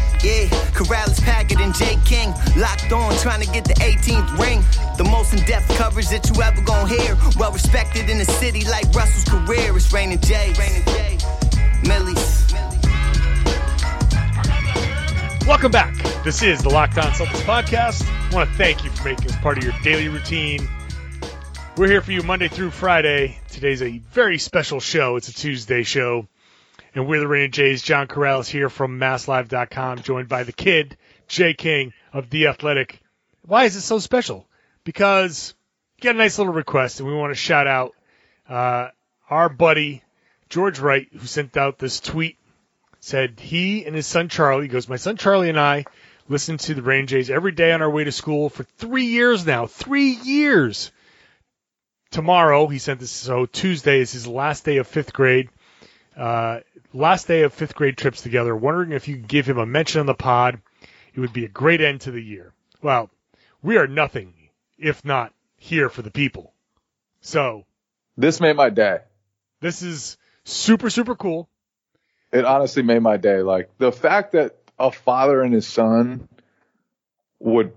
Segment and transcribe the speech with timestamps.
[0.23, 0.45] Yeah,
[0.77, 4.61] Karalis, Packard, and Jay King locked on, trying to get the 18th ring.
[4.97, 7.17] The most in-depth coverage that you ever gonna hear.
[7.39, 9.75] Well respected in the city like Russell's career.
[9.75, 10.53] It's Rain and Jay.
[11.87, 12.53] Millie's.
[15.47, 15.95] Welcome back.
[16.23, 18.07] This is the Locked On Celtics podcast.
[18.07, 20.69] I want to thank you for making this part of your daily routine.
[21.77, 23.39] We're here for you Monday through Friday.
[23.49, 25.15] Today's a very special show.
[25.15, 26.27] It's a Tuesday show.
[26.93, 27.81] And we're the Rain Jays.
[27.81, 32.99] John Karalis here from MassLive.com, joined by the kid, Jay King of The Athletic.
[33.45, 34.47] Why is it so special?
[34.83, 35.53] Because
[35.97, 37.93] you got a nice little request, and we want to shout out
[38.49, 38.89] uh,
[39.29, 40.03] our buddy,
[40.49, 42.37] George Wright, who sent out this tweet
[43.01, 45.85] said he and his son Charlie, he goes, my son Charlie and I
[46.29, 49.45] listen to the Rain Jays every day on our way to school for three years
[49.45, 49.65] now.
[49.65, 50.91] Three years.
[52.11, 55.49] Tomorrow, he sent this, so Tuesday is his last day of fifth grade.
[56.15, 56.59] Uh,
[56.93, 58.55] last day of fifth grade trips together.
[58.55, 60.61] Wondering if you could give him a mention on the pod.
[61.13, 62.53] It would be a great end to the year.
[62.81, 63.09] Well,
[63.61, 64.33] we are nothing
[64.77, 66.53] if not here for the people.
[67.21, 67.65] So,
[68.17, 68.99] This made my day.
[69.59, 71.47] this is super, super cool.
[72.31, 73.41] It honestly made my day.
[73.41, 76.27] Like the fact that a father and his son
[77.39, 77.73] would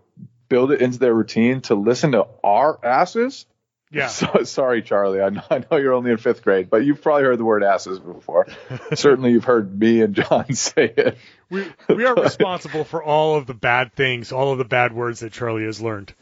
[0.48, 3.46] build it into their routine to listen to our asses.
[3.94, 4.08] Yeah.
[4.08, 5.20] So, sorry, Charlie.
[5.20, 7.62] I know, I know you're only in fifth grade, but you've probably heard the word
[7.62, 8.46] asses before.
[8.94, 11.16] Certainly, you've heard me and John say it.
[11.50, 15.20] we we are responsible for all of the bad things, all of the bad words
[15.20, 16.12] that Charlie has learned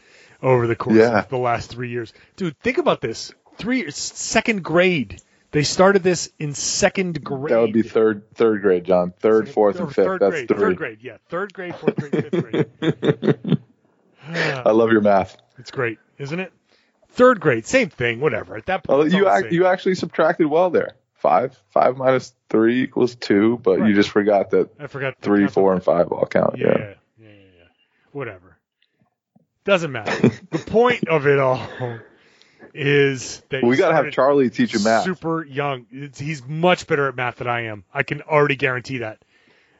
[0.41, 1.19] over the course Yeah.
[1.19, 2.13] of the last three years.
[2.35, 5.19] Dude, think about this: three second grade.
[5.51, 7.53] They started this in second grade.
[7.53, 9.13] That would be third, third grade, John.
[9.19, 10.05] Third, fourth, Or and fifth.
[10.05, 10.47] Third That's grade.
[10.47, 10.57] three.
[10.57, 10.97] Third grade.
[11.01, 12.41] Yeah, third grade, fourth grade, fifth
[12.81, 13.57] grade.
[14.65, 15.37] I love your math.
[15.59, 16.51] It's great, isn't it?
[17.13, 18.19] Third grade, same thing.
[18.19, 18.57] Whatever.
[18.57, 20.95] At that point, it's you ac- you actually subtracted well there.
[21.15, 23.89] Five, five minus three equals two, but Right.
[23.89, 26.57] you just forgot that I forgot three, four, and five all count.
[26.57, 27.63] Yeah, yeah, yeah, yeah.
[28.11, 28.57] Whatever.
[29.63, 30.29] Doesn't matter.
[30.51, 31.65] the point of it all
[32.73, 35.03] is that We got to have Charlie teach you math.
[35.03, 35.85] Super young.
[35.91, 37.85] It's, he's much better at math than I am.
[37.93, 39.23] I can already guarantee that.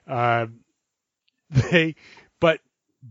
[0.08, 0.46] Uh,
[1.50, 1.96] they,
[2.40, 2.60] but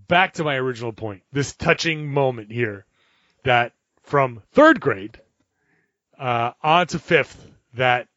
[0.08, 1.22] back to my original point.
[1.32, 2.86] This touching moment here,
[3.44, 3.72] that
[4.02, 5.20] from third grade
[6.18, 8.08] uh, on to fifth, that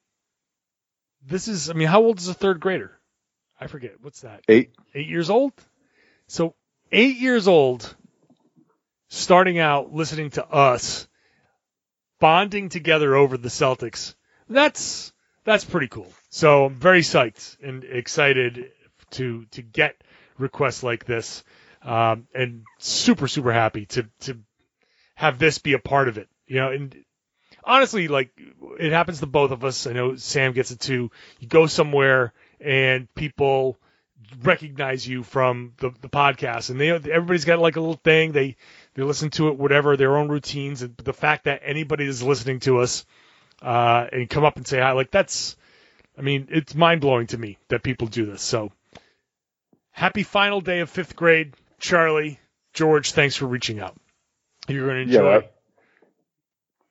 [1.26, 1.70] this is.
[1.70, 2.92] I mean, how old is a third grader?
[3.60, 3.94] I forget.
[4.02, 4.42] What's that?
[4.48, 4.72] Eight.
[4.94, 5.54] eight years old.
[6.28, 6.56] So
[6.92, 7.96] eight years old,
[9.10, 11.08] starting out listening to us,
[12.20, 14.16] bonding together over the Celtics.
[14.50, 15.14] That's
[15.44, 16.12] that's pretty cool.
[16.30, 18.72] So I'm very psyched and excited
[19.12, 19.96] to to get
[20.38, 21.44] requests like this,
[21.82, 24.40] um, and super super happy to to
[25.16, 26.30] have this be a part of it.
[26.48, 26.96] You know, and
[27.64, 28.32] honestly, like
[28.80, 29.88] it happens to both of us.
[29.88, 31.12] I know Sam gets it too.
[31.40, 33.78] You go somewhere and people
[34.42, 38.56] recognize you from the, the podcast and they everybody's got like a little thing they
[38.96, 42.60] they listen to it whatever their own routines and the fact that anybody is listening
[42.60, 43.06] to us
[43.62, 45.56] uh and come up and say hi like that's
[46.18, 48.72] i mean it's mind-blowing to me that people do this so
[49.92, 52.40] happy final day of fifth grade charlie
[52.74, 53.96] george thanks for reaching out
[54.68, 55.52] you're going to Yeah, enjoy that-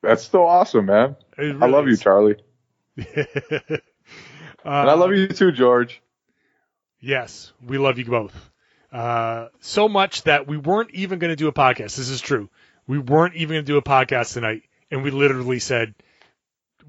[0.03, 1.17] That's still awesome, man.
[1.39, 1.97] It I love really you.
[1.97, 2.37] Charlie.
[2.99, 3.79] uh,
[4.65, 6.01] And I love you too, George.
[7.01, 8.51] Yes, we love you both.
[8.93, 11.97] Uh, so much that we weren't even going to do a podcast.
[11.97, 12.49] This is true.
[12.87, 15.95] We weren't even going to do a podcast tonight, and we literally said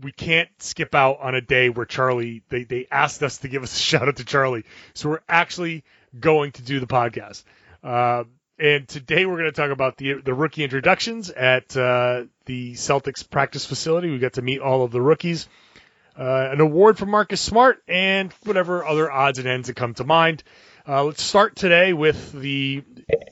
[0.02, 2.44] we can't skip out on a day where Charlie.
[2.50, 5.84] They they asked us to give us a shout out to Charlie, so we're actually
[6.18, 7.44] going to do the podcast.
[7.84, 8.26] Uh,
[8.58, 13.30] and today we're going to talk about the the rookie introductions at uh, the Celtics
[13.30, 14.10] practice facility.
[14.10, 15.48] We got to meet all of the rookies
[16.18, 20.04] uh, an award for Marcus Smart, and whatever other odds and ends that come to
[20.04, 20.44] mind.
[20.88, 22.84] Uh, let's start today with the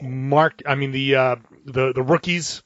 [0.01, 0.61] mark.
[0.65, 1.35] I mean the uh,
[1.65, 2.63] the the rookies,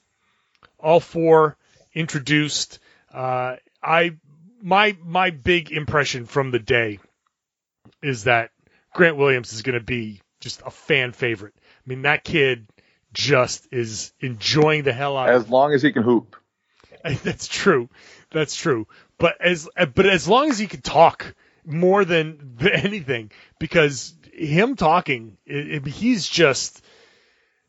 [0.80, 1.58] all four
[1.94, 2.80] introduced.
[3.14, 4.16] Uh, I
[4.62, 7.00] my my big impression from the day
[8.02, 8.52] is that
[8.94, 11.54] Grant Williams is going to be just a fan favorite.
[11.88, 12.68] I mean, that kid
[13.14, 16.36] just is enjoying the hell out of As long as he can hoop.
[17.24, 17.90] That's true.
[18.32, 18.88] That's true.
[19.18, 21.34] But as but as long as he can talk
[21.66, 26.84] more than than anything, because him talking, it, it- he's just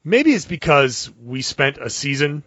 [0.03, 2.43] maybe it's because we spent a season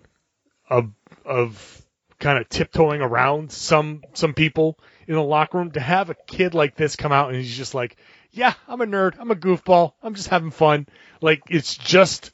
[0.70, 0.92] of
[1.24, 1.82] of
[2.20, 4.78] kind of tiptoeing around some some people
[5.12, 7.76] in the locker room to have a kid like this come out and he's just
[7.76, 7.98] like,
[8.32, 10.88] yeah, I'm a nerd, I'm a goofball, I'm just having fun.
[11.20, 12.32] Like it's just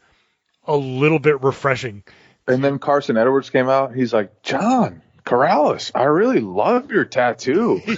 [0.65, 2.03] a little bit refreshing.
[2.47, 3.95] And then Carsen Edwards came out.
[3.95, 7.77] He's like, John Karalis, I really love your tattoo.
[7.87, 7.95] he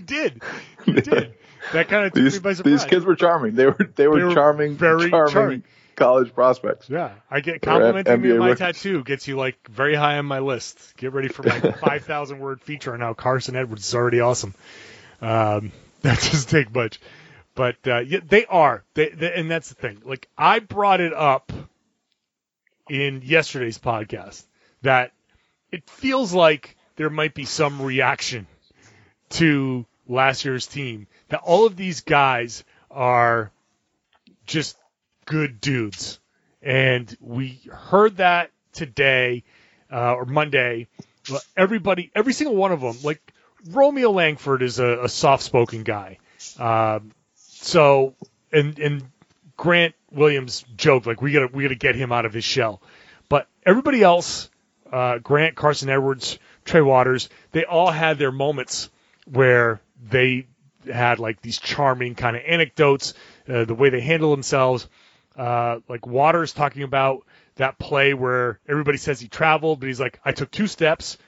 [0.00, 0.42] did.
[0.84, 1.34] He did.
[1.72, 2.82] That kind of took these, me by surprise.
[2.82, 3.54] these kids were charming.
[3.54, 5.62] They were they were, They were charming, very charming, charming.
[5.96, 6.88] College prospects.
[6.90, 8.58] Yeah, I get complimenting me on my rookies.
[8.58, 10.94] tattoo gets you like very high on my list.
[10.96, 14.54] Get ready for my 5,000 word feature on how Carsen Edwards is already awesome.
[15.22, 15.72] Um,
[16.02, 17.00] that doesn't take much,
[17.54, 18.84] but uh, yeah, they are.
[18.94, 20.02] They, they, and that's the thing.
[20.04, 21.50] Like I brought it up
[22.88, 24.44] in yesterday's podcast
[24.82, 25.12] that
[25.72, 28.46] it feels like there might be some reaction
[29.30, 31.06] to last year's team.
[31.28, 33.50] That all of these guys are
[34.46, 34.76] just
[35.26, 36.18] good dudes.
[36.62, 39.44] And we heard that today
[39.92, 40.88] uh, or Monday.
[41.56, 43.32] Everybody, every single one of them, like
[43.68, 46.18] Romeo Langford is a, a soft-spoken guy.
[46.58, 48.14] Um, so,
[48.52, 49.10] and and
[49.56, 52.80] Grant Williams joked like we gotta we gotta get him out of his shell.
[53.28, 54.50] But everybody else,
[54.92, 58.88] uh, Grant, Carsen Edwards, Trey Waters, they all had their moments
[59.24, 60.46] where they
[60.92, 63.14] had like these charming kind of anecdotes,
[63.48, 64.88] uh, the way they handle themselves.
[65.36, 70.18] Uh, like Waters talking about that play where everybody says he traveled, but he's like,
[70.24, 71.18] I took two steps,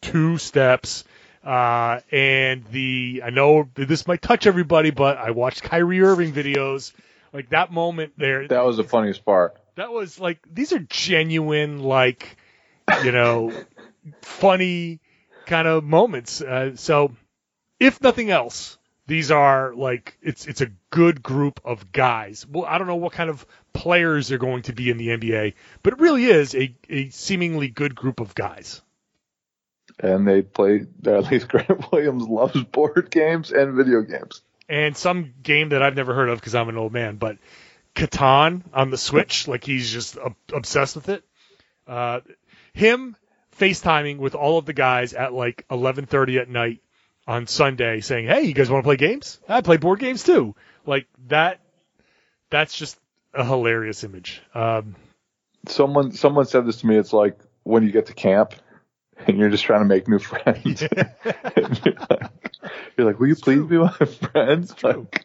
[0.00, 1.04] two steps.
[1.44, 6.92] Uh, and the, I know this might touch everybody, but I watched Kyrie Irving videos.
[7.32, 9.56] Like that moment there, That was the funniest part.
[9.74, 12.36] that was like these are genuine like
[13.02, 13.52] you know
[14.22, 15.00] funny
[15.46, 17.12] kind of moments uh, so
[17.80, 22.78] if nothing else these are like it's it's a good group of guys well i
[22.78, 25.98] don't know what kind of players they're going to be in the nba but it
[25.98, 28.80] really is a, a seemingly good group of guys
[30.00, 30.86] And they play.
[31.06, 34.42] At least Grant Williams loves board games and video games.
[34.68, 37.36] and some game that i've never heard of because i'm an old man but
[37.94, 40.18] Catan on the Switch, like he's just
[40.52, 41.22] obsessed with it.
[41.86, 42.22] Uh,
[42.72, 43.14] him
[43.56, 46.80] FaceTiming with all of the guys at like 11:30 at night
[47.26, 49.40] on Sunday, saying, "Hey, you guys want to play games?
[49.48, 50.54] I play board games too."
[50.86, 51.60] Like that.
[52.50, 52.98] That's just
[53.32, 54.40] a hilarious image.
[54.54, 54.94] Um,
[55.66, 56.96] Someone someone said this to me.
[56.96, 58.54] It's like when you get to camp
[59.26, 60.82] and you're just trying to make new friends.
[60.82, 62.30] And you're, like,
[62.96, 63.88] you're like, will you please be my
[64.32, 64.74] friends?
[64.84, 65.24] Like,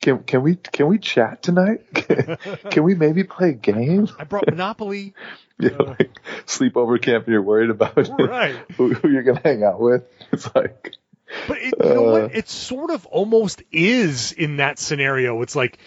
[0.00, 1.80] can can we can we chat tonight?
[1.94, 2.36] Can,
[2.70, 4.08] can we maybe play a game?
[4.18, 5.14] I brought Monopoly.
[5.60, 8.54] You know, like sleepover camp and you're worried about Right.
[8.76, 10.04] who, who you're gonna hang out with.
[10.30, 10.92] It's like
[11.46, 12.22] But it, you know Uh.
[12.22, 12.34] what?
[12.34, 15.42] It sort of almost is in that scenario.
[15.42, 15.78] It's like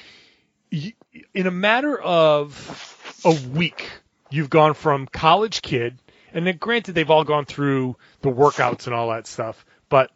[0.72, 3.90] in a matter of a week,
[4.30, 5.98] you've gone from college kid,
[6.34, 10.12] and then granted they've all gone through the workouts and all that stuff, but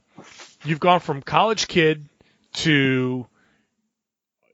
[0.64, 2.08] you've gone from college kid
[2.54, 3.28] to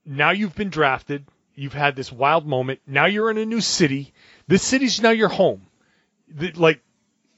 [0.05, 1.25] now you've been drafted.
[1.53, 2.79] You've had this wild moment.
[2.87, 4.13] Now you're in a new city.
[4.47, 5.67] This city's now your home.
[6.27, 6.81] The- Like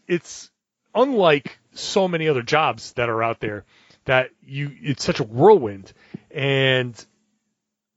[0.07, 0.49] it's
[0.93, 3.65] unlike so many other jobs that are out there
[4.05, 5.93] that you it's such a whirlwind.
[6.31, 6.93] And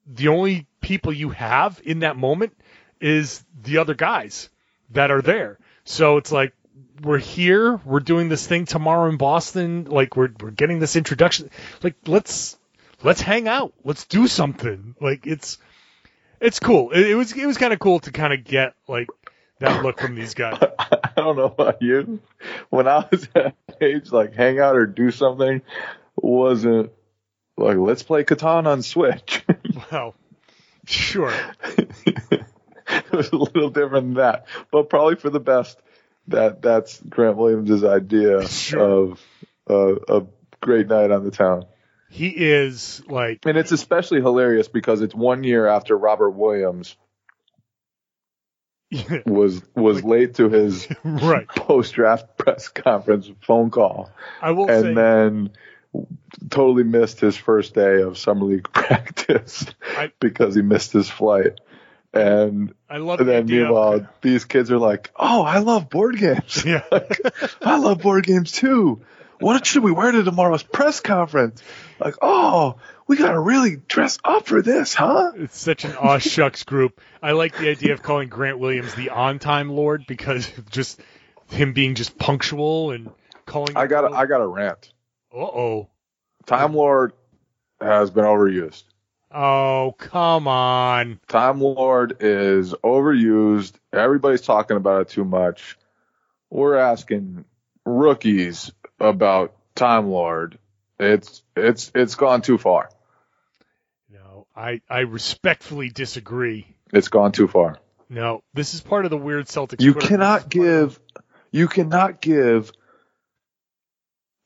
[0.06, 2.56] the only people you have in that moment
[3.00, 4.48] is the other guys
[4.90, 5.58] that are there.
[5.84, 6.52] So it's like
[7.02, 11.50] we're here we're doing this thing tomorrow in Boston like we're we're getting this introduction.
[11.82, 12.56] Like let's
[13.02, 13.72] let's hang out.
[13.84, 14.94] Let's do something.
[15.00, 15.58] Like it's
[16.40, 16.90] it's cool.
[16.92, 19.08] It, it was it was kind of cool to kind of get like
[19.60, 22.20] that look from these guys I don't know about you.
[22.70, 25.62] When I was at age, like hang out or do something
[26.16, 26.90] wasn't
[27.56, 29.44] like let's play Catan on Switch.
[29.92, 30.14] well
[30.86, 31.32] sure
[32.88, 35.78] it was a little different than that, but probably for the best.
[36.28, 38.80] That that's Grant Williams' idea Sure.
[39.12, 39.20] of
[39.70, 40.26] uh, a
[40.60, 41.66] great night on the town,
[42.10, 46.96] he is like and it's especially hilarious because it's one year after Robert Williams
[49.26, 51.48] was was late to his right.
[51.48, 54.10] post draft press conference phone call.
[54.40, 55.50] I will say and then
[56.50, 59.64] totally missed his first day of summer league practice
[59.96, 61.58] I- because he missed his flight.
[62.14, 63.62] And I love the then idea.
[63.64, 66.64] meanwhile, Of, these kids are like, "Oh, I love board games.
[66.64, 66.82] yeah,
[67.62, 69.02] I love board games too.
[69.40, 71.62] What should we wear to tomorrow's press conference?
[71.98, 72.76] Like, oh,
[73.06, 75.32] we got to really dress up for this, huh?
[75.36, 77.00] It's such an aw shucks group.
[77.22, 81.00] I like the idea of calling Grant Williams the on time lord because just
[81.50, 83.10] him being just punctual and
[83.44, 83.76] calling.
[83.76, 84.92] I got a, I got a rant.
[85.32, 85.90] Uh oh.
[86.46, 87.12] Time Lord
[87.80, 88.84] has been overused.
[89.32, 91.20] Oh come on.
[91.28, 93.72] Time Lord is overused.
[93.92, 95.76] Everybody's talking about it too much.
[96.50, 97.44] We're asking
[97.84, 100.58] rookies about Time Lord.
[100.98, 102.88] It's it's it's gone too far.
[104.10, 106.66] No, I I respectfully disagree.
[106.92, 107.78] It's gone too far.
[108.08, 109.80] No, this is part of the weird Celtics.
[109.82, 110.98] You cannot give
[111.50, 112.72] you cannot give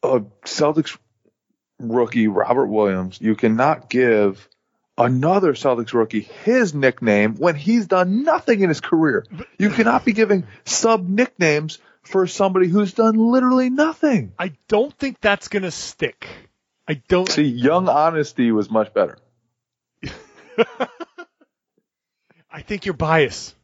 [0.03, 0.97] a Celtics
[1.79, 3.21] rookie Robert Williams.
[3.21, 4.49] You cannot give
[4.99, 9.25] another Celtics rookie his nickname when he's done nothing in his career.
[9.59, 14.33] You cannot be giving sub nicknames for somebody who's done literally nothing.
[14.39, 16.29] I don't think that's gonna stick.
[16.89, 17.29] I don't.
[17.29, 19.19] See, young honesty was much better.
[22.51, 23.55] I think you're biased.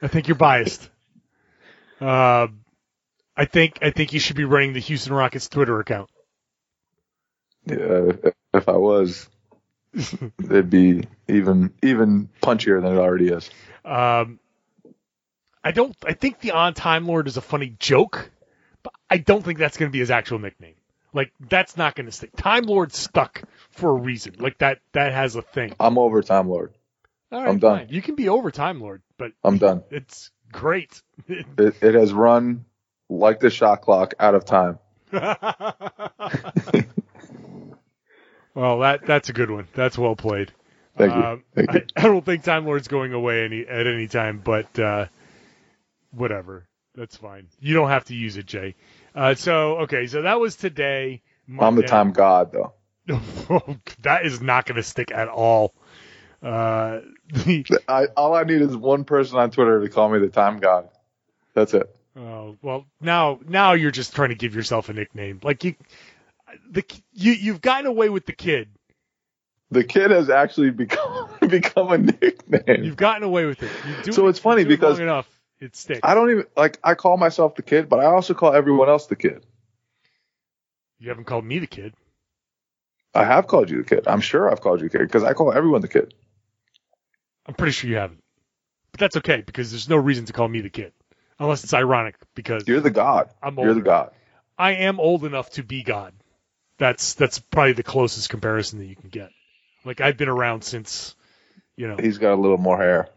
[0.00, 0.88] I think you're biased.
[2.00, 2.48] Uh,
[3.36, 6.10] I think I think you should be running the Houston Rockets Twitter account.
[7.66, 8.12] Yeah,
[8.54, 9.28] if I was,
[9.94, 13.50] it'd be even even punchier than it already is.
[13.84, 14.39] Um,
[15.62, 15.94] I don't.
[16.04, 18.30] I think the On Time Lord is a funny joke,
[18.82, 20.74] but I don't think that's going to be his actual nickname.
[21.12, 22.34] Like that's not going to stick.
[22.36, 24.36] Time Lord stuck for a reason.
[24.38, 24.78] Like that.
[24.92, 25.74] That has a thing.
[25.78, 26.72] I'm over Time Lord.
[27.32, 27.78] All right, I'm done.
[27.78, 27.88] fine.
[27.90, 29.82] You can be over Time Lord, but I'm done.
[29.90, 31.02] it's great.
[31.58, 32.64] It, it has run
[33.10, 34.78] like the shot clock out of time.
[35.12, 35.36] well,
[38.54, 39.68] that that's a good one.
[39.74, 40.52] That's well played.
[40.96, 41.22] Thank you.
[41.22, 41.82] Um, Thank you.
[41.96, 45.06] I, I don't think Time Lord's going away any at any time, but uh,
[46.12, 46.66] whatever.
[46.94, 47.46] That's fine.
[47.60, 48.74] You don't have to use it, Jay.
[49.14, 51.22] Uh, so okay, so that was today.
[51.58, 52.72] I'm the time god, though.
[54.02, 55.74] that is not going to stick at all.
[56.42, 57.00] Uh,
[57.88, 60.88] I, all I need is one person on Twitter to call me the time god.
[61.54, 61.94] That's it.
[62.16, 65.40] oh, well, now now you're just trying to give yourself a nickname.
[65.42, 65.74] Like you,
[66.70, 68.68] the you you've gotten away with the kid.
[69.72, 72.84] The kid has actually become become a nickname.
[72.84, 73.70] You've gotten away with it.
[73.88, 75.28] You do So it- it's funny you do it because- enough
[75.60, 76.00] it sticks.
[76.02, 76.78] I don't even like.
[76.82, 79.44] I call myself the kid, but I also call everyone else the kid.
[80.98, 81.94] You haven't called me the kid.
[83.14, 84.06] I have called you the kid.
[84.06, 86.14] I'm sure I've called you the kid because I call everyone the kid.
[87.46, 88.22] I'm pretty sure you haven't.
[88.92, 90.92] But that's okay because there's no reason to call me the kid.
[91.38, 93.30] Unless it's ironic because You're the god.
[93.42, 94.12] I'm You're the god.
[94.58, 96.12] I am old enough to be God.
[96.78, 99.30] That's that's probably the closest comparison that you can get.
[99.84, 101.14] Like I've been around since
[101.76, 103.08] you know He's got a little more hair.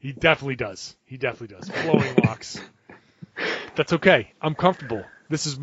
[0.00, 0.96] He definitely does.
[1.04, 1.68] He definitely does.
[1.68, 2.60] Flowing locks.
[3.76, 4.32] That's okay.
[4.42, 5.04] I'm comfortable.
[5.28, 5.58] This is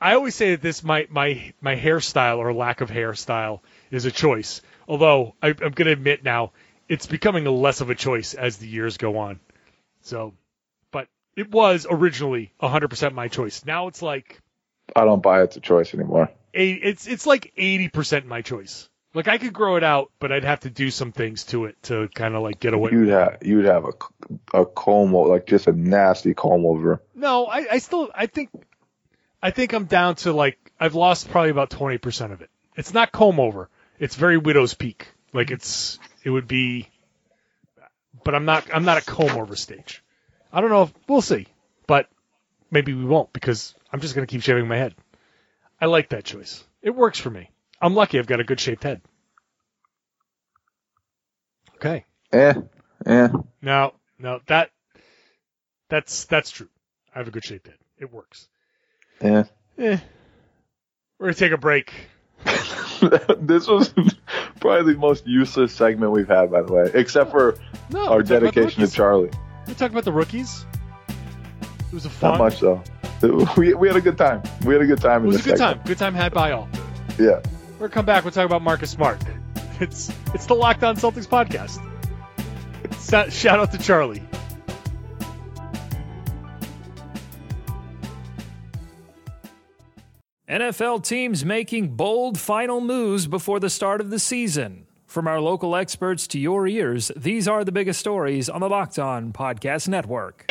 [0.00, 3.60] I always say that this my my my hairstyle or lack of hairstyle
[3.90, 4.62] is a choice.
[4.86, 6.52] Although I, I'm going to admit now,
[6.88, 9.40] it's becoming a less of a choice as the years go on.
[10.02, 10.34] So,
[10.90, 13.64] but it was originally 100% my choice.
[13.64, 14.40] Now it's like
[14.96, 16.30] I don't buy it's a choice anymore.
[16.54, 18.88] eight, it's it's like 80% my choice.
[19.14, 21.82] Like I could grow it out, but I'd have to do some things to it
[21.84, 22.90] to kind of like get away.
[22.92, 27.02] You'd have you'd have a a comb over, like just a nasty comb over.
[27.14, 28.50] No, I, I still I think
[29.42, 32.50] I think I'm down to like I've lost probably about 20% of it.
[32.76, 33.68] It's not comb over.
[33.98, 35.08] It's very widow's peak.
[35.32, 36.88] Like it's it would be
[38.24, 40.02] but I'm not I'm not a comb over stage.
[40.52, 41.46] I don't know if we'll see.
[41.86, 42.08] But
[42.70, 44.94] maybe we won't because I'm just going to keep shaving my head.
[45.80, 46.62] I like that choice.
[46.82, 47.50] It works for me.
[47.80, 49.00] I'm lucky I've got a good shaped head.
[51.76, 52.04] Okay.
[52.32, 52.54] Yeah.
[53.06, 53.28] Yeah.
[53.62, 54.70] No, no, that
[55.88, 56.68] that's that's true.
[57.14, 57.76] I have a good shaped head.
[57.98, 58.48] It works.
[59.22, 59.44] Yeah.
[59.78, 59.98] Eh.
[61.18, 61.92] We're gonna take a break.
[63.40, 63.92] this was
[64.60, 67.58] probably the most useless segment we've had, by the way, except for
[67.90, 68.92] No, our we're talking about the dedication to.
[68.92, 69.30] Charlie.
[69.66, 70.64] We talked about the rookies.
[71.08, 72.32] It was a fun.
[72.32, 72.82] Not much though.
[73.56, 74.42] We, we had a good time.
[74.64, 75.22] We had a good time.
[75.22, 75.80] It in was a this good time.
[75.84, 76.68] Good time had by all.
[77.18, 77.40] Yeah.
[77.78, 78.24] We're come back.
[78.24, 79.22] We'll talk about Marcus Smart.
[79.80, 81.78] It's it's the Locked On Celtics podcast.
[83.32, 84.24] Shout out to Charlie.
[90.48, 94.86] NFL teams making bold final moves before the start of the season.
[95.06, 98.98] From our local experts to your ears, these are the biggest stories on the Locked
[98.98, 100.50] On Podcast Network.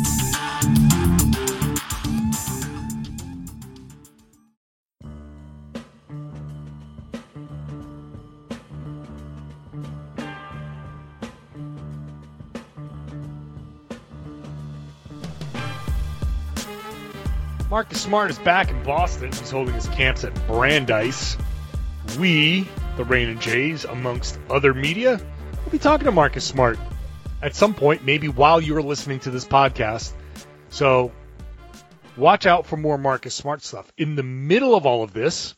[17.71, 19.31] Marcus Smart is back in Boston.
[19.31, 21.37] He's holding his camps at Brandeis.
[22.19, 25.21] We, the Rain and Jays, amongst other media,
[25.63, 26.77] will be talking to Marcus Smart
[27.41, 30.11] at some point, maybe while you're listening to this podcast.
[30.69, 31.13] So
[32.17, 33.89] watch out for more Marcus Smart stuff.
[33.97, 35.55] In the middle of all of this,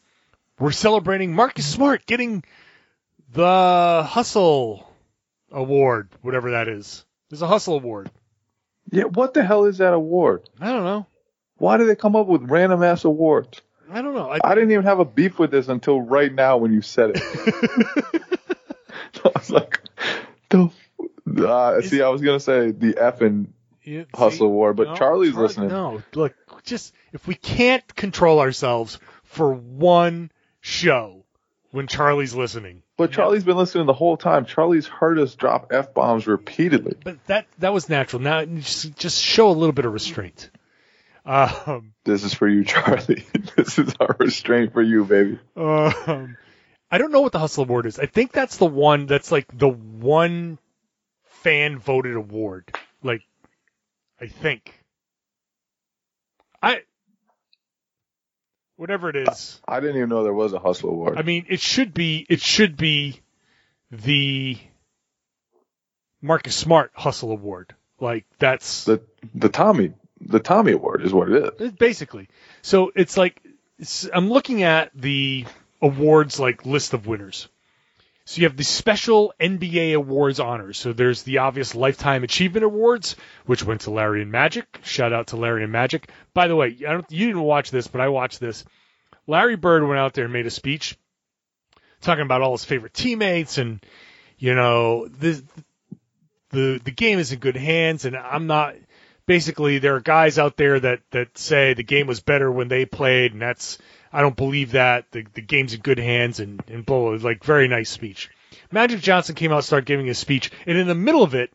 [0.60, 2.44] we're celebrating Marcus Smart getting
[3.32, 4.88] the Hustle
[5.52, 7.06] Award, whatever that is.
[7.32, 8.12] There's a Hustle Award.
[8.92, 10.48] Yeah, what the hell is that award?
[10.62, 11.08] I don't know.
[11.58, 13.62] Why do they come up with random ass awards?
[13.92, 14.30] I don't know.
[14.30, 17.12] I, I didn't even have a beef with this until right now when you said
[17.16, 17.22] it.
[19.26, 19.80] I was like,
[20.50, 20.70] the,
[21.48, 23.48] uh, see, I was gonna say the effing
[23.84, 24.46] Yeah, Hustle see?
[24.46, 25.70] Award, but No, Charlie's Charlie- listening.
[25.70, 31.24] No, look, just if we can't control ourselves for one show
[31.72, 34.46] when Charlie's listening, But Charlie's been listening the whole time.
[34.46, 36.96] Charlie's heard us drop f bombs repeatedly.
[37.04, 38.22] but that that was natural.
[38.22, 40.50] Now just, just show a little bit of restraint.
[41.26, 43.26] Um, This is for you, Charlie.
[43.56, 45.40] this is our restraint for you, baby.
[45.56, 46.38] um,
[46.92, 47.98] I don't know what the Hustle Award is.
[47.98, 50.60] I think that's the one that's like the one
[51.26, 52.72] fan voted award.
[53.02, 53.24] Like,
[54.20, 54.72] I think.
[56.62, 56.82] I.
[58.76, 59.62] Whatever it is.
[59.68, 61.18] I didn't even know there was a Hustle Award.
[61.18, 63.22] I mean, it should be it should be
[63.92, 64.58] the
[66.22, 67.76] Marcus Smart Hustle Award.
[68.00, 69.02] Like that's the
[69.34, 69.94] the Tommy
[70.26, 71.72] the Tommy Award is what it is.
[71.74, 72.30] basically.
[72.62, 73.42] So it's like
[73.80, 75.46] it's, I'm looking at the
[75.82, 77.48] awards like list of winners.
[78.26, 80.78] So you have the special NBA awards honors.
[80.78, 84.80] So there's the obvious lifetime achievement awards, which went to Larry and Magic.
[84.84, 86.10] Shout out to Larry and Magic.
[86.34, 88.64] By the way, I don't you didn't watch this, but I watched this.
[89.28, 90.98] Larry Bird went out there and made a speech
[92.02, 93.84] talking about all his favorite teammates and
[94.38, 95.42] you know this
[96.50, 98.76] the the game is in good hands and I'm not
[99.26, 102.86] basically there are guys out there that that say the game was better when they
[102.86, 103.78] played and that's
[104.12, 107.30] I don't believe that the the game's in good hands and and blah, blah, blah
[107.30, 108.30] like very nice speech.
[108.72, 111.52] Magic Johnson came out started giving his speech and in the middle of it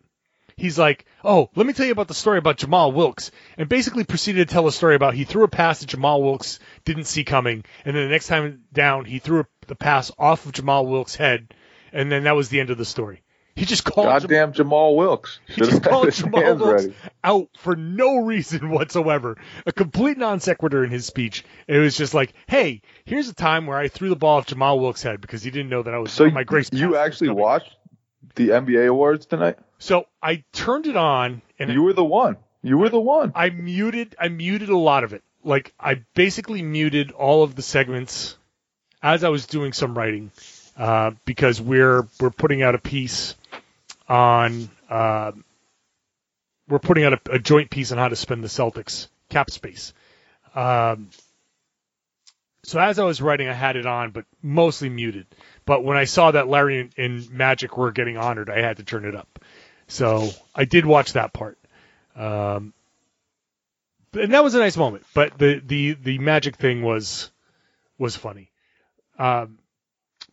[0.59, 4.04] he's like, "Oh, let me tell you about the story about Jamal Wilkes," and basically
[4.04, 7.24] proceeded to tell a story about he threw a pass that Jamal Wilkes didn't see
[7.24, 11.14] coming, and then the next time down he threw the pass off of Jamal Wilkes'
[11.14, 11.54] head,
[11.92, 13.22] and then that was the end of the story.
[13.58, 15.40] He just called Jam- Goddamn Jamal Wilkes.
[15.46, 16.94] he just called Jamal Wilkes ready.
[17.24, 19.36] out for no reason whatsoever.
[19.66, 21.44] A complete non sequitur in his speech.
[21.66, 24.78] It was just like, "Hey, here's a time where I threw the ball off Jamal
[24.78, 27.74] Wilkes' head because he didn't know that I was So my grace." you actually watched
[28.36, 29.58] the NBA awards tonight?
[29.78, 32.36] So I turned it on and You were the one.
[32.62, 33.32] You were the one.
[33.34, 35.22] I muted I muted a lot of it.
[35.42, 38.36] Like I basically muted all of the segments
[39.02, 40.30] as I was doing some writing
[40.78, 43.34] uh, because we're we're putting out a piece
[44.08, 45.32] on uh,
[46.68, 49.92] we're putting out a, a joint piece on how to spend the Celtics cap space.
[50.54, 51.10] Um,
[52.62, 55.26] so as I was writing, I had it on, but mostly muted.
[55.64, 58.84] But when I saw that Larry and, and Magic were getting honored, I had to
[58.84, 59.42] turn it up.
[59.86, 61.58] So I did watch that part.
[62.14, 62.74] Um,
[64.12, 65.04] and that was a nice moment.
[65.14, 67.30] But the the the magic thing was
[67.98, 68.50] was funny.
[69.18, 69.58] Um,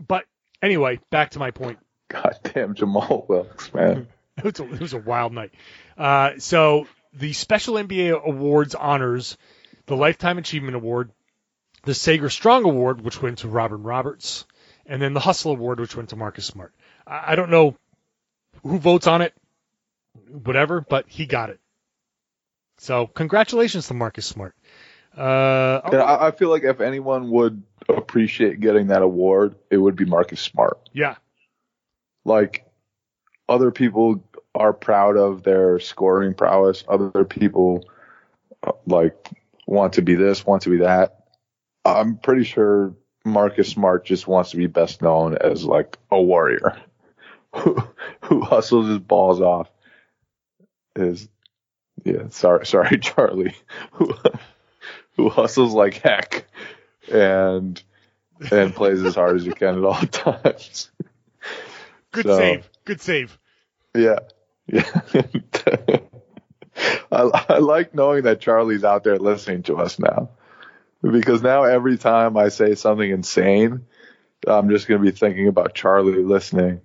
[0.05, 0.25] but
[0.65, 1.79] anyway, back to my point.
[2.09, 4.07] Goddamn Jamal Wilkes, man.
[4.37, 5.53] It was a, it was a wild night.
[5.97, 9.37] Uh, so the special NBA awards honors
[9.85, 11.09] the Lifetime Achievement Award,
[11.83, 14.43] the Sager Strong Award, which went to Robin Roberts,
[14.85, 16.73] and then the Hustle Award, which went to Marcus Smart.
[17.07, 17.77] I, I don't know
[18.61, 19.33] who votes on it,
[20.27, 21.61] whatever, but he got it.
[22.77, 24.53] So congratulations to Marcus Smart.
[25.17, 29.95] Uh, And I, I feel like if anyone would appreciate getting that award, it would
[29.95, 30.89] be Marcus Smart.
[30.93, 31.15] yeah,
[32.23, 32.65] Like
[33.47, 36.83] other people are proud of their scoring prowess.
[36.87, 37.87] Other people
[38.63, 39.29] uh, like
[39.67, 41.25] want to be this, want to be that.
[41.83, 42.95] I'm pretty sure
[43.25, 46.77] Marcus Smart just wants to be best known as like a warrior
[47.55, 47.77] who,
[48.21, 49.69] who hustles his balls off.
[50.95, 51.27] Is
[52.03, 53.55] yeah, sorry, sorry, Charlie,
[53.91, 54.13] who
[55.17, 56.47] who hustles like heck
[57.11, 57.81] and
[58.51, 60.89] and plays as hard as you can at all times.
[62.11, 63.37] good So- save, good save.
[63.95, 64.19] Yeah.
[64.67, 64.89] Yeah.
[67.11, 70.29] I, I like knowing that Charlie's out there listening to us now.
[71.01, 73.85] Because now every time I say something insane,
[74.47, 76.81] I'm just going to be thinking about Charlie listening.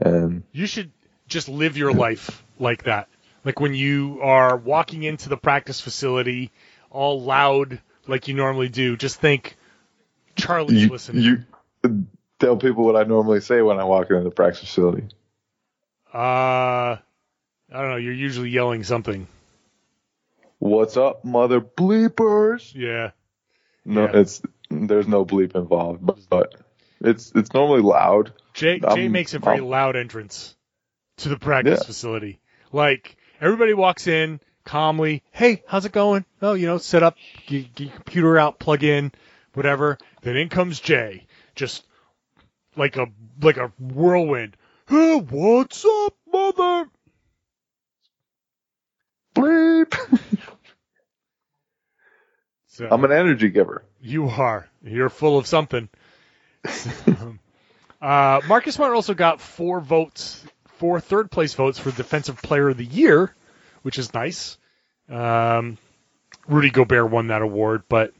[0.00, 0.90] And You should
[1.28, 3.08] just live your life like that.
[3.44, 6.50] Like when you are walking into the practice facility,
[6.90, 8.96] all loud like you normally do.
[8.96, 9.56] Just think,
[10.36, 11.22] Charlie's you, listening.
[11.82, 12.06] you
[12.40, 15.08] tell people what I normally say when I walk into the practice facility.
[16.12, 17.00] uh, I
[17.70, 17.96] don't know.
[17.96, 19.26] You're usually yelling something.
[20.58, 22.74] What's up, mother bleepers?
[22.74, 23.10] Yeah.
[23.84, 24.20] No, Yeah.
[24.20, 26.54] it's there's no bleep involved, but, but
[27.00, 28.32] it's it's normally loud.
[28.54, 30.56] Jay Jay I'm- makes a very I'm- loud entrance
[31.18, 31.86] to the practice Yeah.
[31.86, 32.40] facility.
[32.72, 35.22] Like everybody walks in calmly.
[35.32, 36.26] Hey, how's it going?
[36.42, 39.12] Oh, you know, set up, get, get your computer out, plug in,
[39.54, 39.98] whatever.
[40.22, 41.84] Then in comes Jay, just
[42.76, 43.06] like a
[43.40, 44.56] like a whirlwind.
[44.86, 46.88] Hey, what's up, mother?
[49.34, 50.20] Bleep.
[52.66, 53.84] So, I'm an energy giver.
[54.00, 54.68] You are.
[54.84, 55.88] You're full of something.
[58.00, 60.44] uh, Marcus Smart also got four votes,
[60.76, 63.34] four third place votes for Defensive Player of the Year,
[63.82, 64.58] which is nice.
[65.08, 65.78] Um,
[66.46, 68.12] Rudy Gobert won that award, but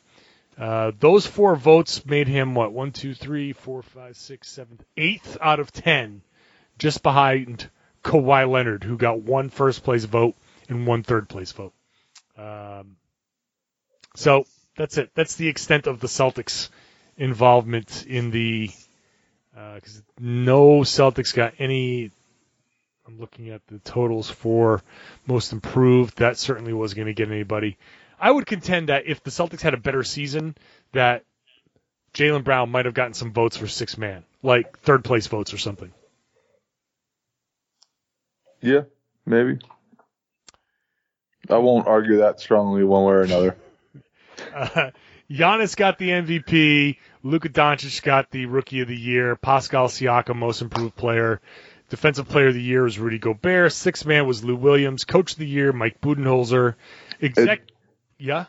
[0.59, 5.37] uh, those four votes made him what one, two, three, four, five, six, seven, eighth
[5.41, 6.23] out of ten,
[6.79, 7.71] just behind
[8.03, 10.35] Kawhi Leonard, who got one first place vote
[10.69, 11.73] and one third place vote.
[12.37, 12.97] Um,
[14.15, 15.11] so that's it.
[15.15, 16.71] That's the extent of the Celtics'
[17.17, 18.71] involvement in the.
[19.75, 22.13] Because no Celtics got any.
[23.09, 24.83] I'm looking at the totals for
[25.27, 26.19] most improved.
[26.19, 27.79] That certainly was going to get anybody.
[28.21, 30.55] I would contend that if the Celtics had a better season,
[30.93, 31.25] that
[32.13, 35.59] Jaylen Brown might have gotten some votes for six man, like third place votes or
[35.59, 35.91] something.
[38.61, 38.83] Yeah,
[39.25, 39.59] maybe.
[41.49, 43.57] I won't argue that strongly one way or another.
[44.55, 44.91] Uh,
[45.31, 46.99] Giannis got the MVP.
[47.23, 49.35] Luka Doncic got the Rookie of the Year.
[49.37, 51.41] Pascal Siakam, Most Improved Player.
[51.91, 53.73] Defensive Player of the Year was Rudy Gobert.
[53.73, 55.05] Sixth man was Lou Williams.
[55.05, 56.75] Coach of the Year, Mike Budenholzer.
[57.23, 57.63] Exec.
[58.19, 58.45] yeah.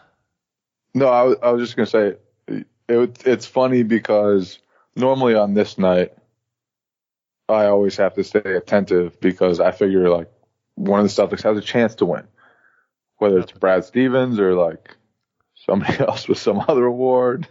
[0.94, 2.16] No, I, was- I was just gonna say
[2.48, 3.26] it, it.
[3.26, 4.60] It's funny because
[4.96, 6.14] normally on this night,
[7.48, 10.30] I always have to stay attentive because I figure like
[10.76, 12.28] one of the Celtics has a chance to win,
[13.18, 14.96] whether it's Brad Stevens or like
[15.66, 17.48] somebody else with some other award.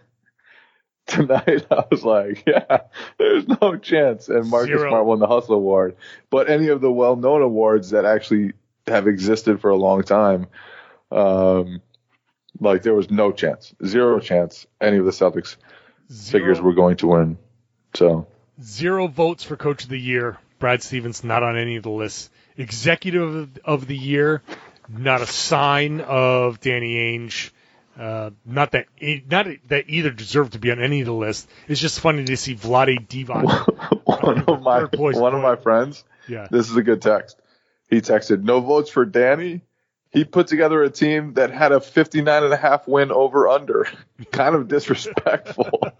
[1.19, 2.81] Tonight, I was like, yeah,
[3.19, 4.29] there's no chance.
[4.29, 4.91] And Marcus Zero.
[4.91, 5.97] Smart won the Hustle Award.
[6.31, 8.53] But any of the well known awards that actually
[8.87, 10.47] have existed for a long time,
[11.11, 11.81] um,
[12.61, 15.57] like there was no chance, zero chance any of the Celtics
[16.11, 17.39] figures were going to win.
[17.95, 18.27] So
[18.63, 20.37] Zero votes for Coach of the Year.
[20.59, 22.29] Brad Stevens not on any of the lists.
[22.57, 24.43] Executive of the Year,
[24.89, 27.51] not a sign of Danny Ainge.
[27.99, 28.87] Uh, not that
[29.29, 31.49] not that either deserve to be on any of the list.
[31.67, 33.43] It's just funny to see Vlade Divac.
[34.05, 34.85] one of my
[35.19, 36.47] one of my friends, Yeah.
[36.51, 37.41] this is a good text.
[37.91, 39.63] He texted, "No votes for Danny."
[40.11, 43.87] He put together a team that had a 59 and a half win over under.
[44.31, 45.81] kind of disrespectful.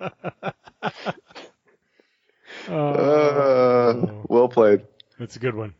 [2.69, 4.83] Uh, well played.
[5.19, 5.75] That's a good one.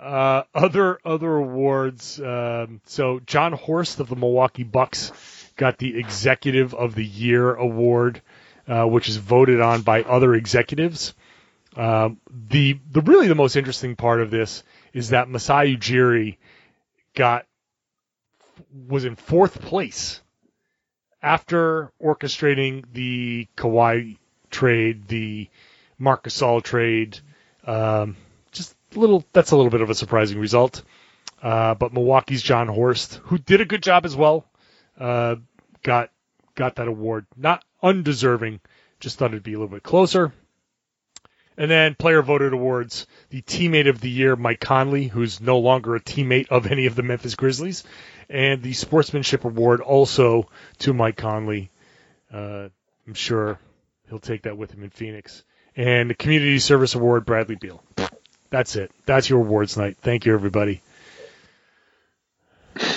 [0.00, 2.18] Uh, other other awards.
[2.18, 5.12] Um, so Jon Horst of the Milwaukee Bucks
[5.56, 8.22] got the Executive of the Year award,
[8.66, 11.12] uh, which is voted on by other executives.
[11.76, 14.62] Um, the the really the most interesting part of this
[14.94, 16.38] is that Masai Ujiri
[17.14, 17.44] got
[18.88, 20.22] was in fourth place
[21.22, 24.16] after orchestrating the Kawhi
[24.50, 25.50] trade, the
[25.98, 27.20] Marcus Gasol trade.
[27.66, 28.16] Um,
[28.94, 29.24] little.
[29.32, 30.82] That's a little bit of a surprising result.
[31.42, 34.46] Uh, but Milwaukee's Jon Horst, who did a good job as well.
[34.98, 35.36] uh,
[35.82, 36.10] got
[36.54, 37.26] got that award.
[37.36, 38.60] Not undeserving,
[39.00, 40.32] just thought it'd be a little bit closer.
[41.56, 45.94] And then player voted awards, the teammate of the year, Mike Conley, who's no longer
[45.94, 47.84] a teammate of any of the Memphis Grizzlies,
[48.30, 50.48] and the sportsmanship award also
[50.78, 51.70] to Mike Conley.
[52.32, 52.68] Uh,
[53.06, 53.58] I'm sure
[54.08, 55.44] he'll take that with him in Phoenix.
[55.76, 57.82] And the community service award, Bradley Beal.
[58.50, 58.90] That's it.
[59.06, 59.96] That's your awards night.
[60.02, 60.82] Thank you, everybody.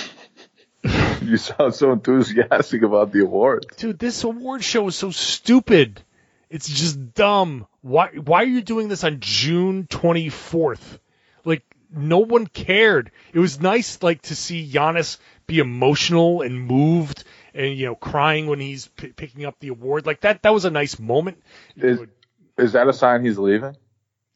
[1.22, 3.66] You sound so enthusiastic about the awards.
[3.76, 6.02] Dude, this award show is so stupid.
[6.50, 7.66] It's just dumb.
[7.80, 10.98] Why why are you doing this on June 24th?
[11.44, 13.10] Like no one cared.
[13.32, 18.46] It was nice like to see Giannis be emotional and moved and you know crying
[18.46, 20.04] when he's p- picking up the award.
[20.04, 21.42] Like that that was a nice moment.
[21.76, 22.00] Is
[22.58, 23.76] is that a sign he's leaving?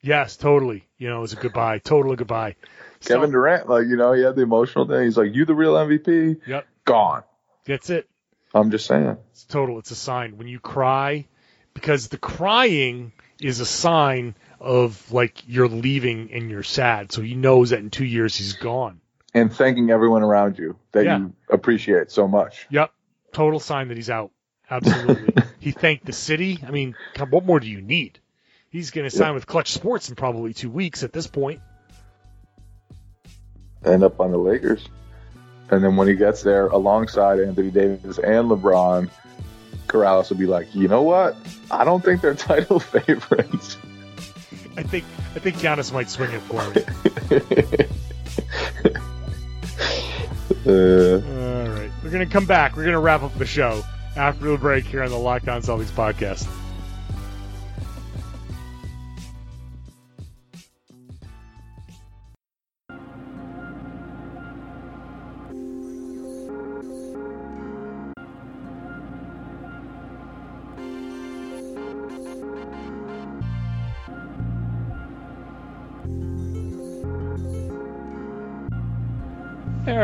[0.00, 0.86] Yes, totally.
[0.98, 1.78] You know, it was a goodbye.
[1.78, 2.56] Total goodbye.
[3.00, 5.04] So- Kevin Durant, like you know, he had the emotional thing.
[5.04, 6.66] He's like, "You the real MVP." Yep.
[6.84, 7.22] Gone.
[7.64, 8.08] That's it.
[8.54, 9.16] I'm just saying.
[9.32, 9.78] It's total.
[9.78, 11.26] It's a sign when you cry,
[11.74, 17.12] because the crying is a sign of like you're leaving and you're sad.
[17.12, 19.00] So he knows that in two years he's gone.
[19.34, 21.18] And thanking everyone around you that Yeah.
[21.18, 22.66] you appreciate so much.
[22.70, 22.90] Yep.
[23.32, 24.30] Total sign that he's out.
[24.70, 25.34] Absolutely.
[25.60, 26.58] he thanked the city.
[26.66, 28.18] I mean, come- what more do you need?
[28.70, 31.60] He's going to sign with Klutch Sports in probably two weeks at this point.
[33.84, 34.86] End up on the Lakers.
[35.70, 39.10] And then when he gets there alongside Anthony Davis and LeBron,
[39.86, 41.36] Karalis will be like, you know what?
[41.70, 43.78] I don't think they're title favorites.
[44.76, 45.04] I think
[45.34, 47.86] I think Giannis might swing it for me.
[50.66, 51.90] Uh, All right.
[52.02, 52.76] We're going to come back.
[52.76, 53.82] We're going to wrap up the show
[54.16, 56.46] after the break here on the Locked On Celtics podcast.